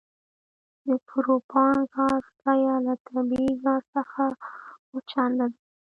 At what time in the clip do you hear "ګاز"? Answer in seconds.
1.93-2.23, 3.63-3.83